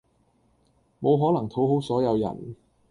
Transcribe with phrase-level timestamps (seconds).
[0.99, 2.55] 無可能討好所有人